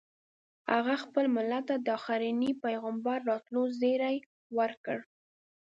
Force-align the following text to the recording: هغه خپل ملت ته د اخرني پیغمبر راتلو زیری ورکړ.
هغه 0.71 0.95
خپل 1.03 1.25
ملت 1.35 1.63
ته 1.69 1.75
د 1.85 1.87
اخرني 1.97 2.51
پیغمبر 2.63 3.17
راتلو 3.29 3.61
زیری 3.79 4.17
ورکړ. 4.57 4.97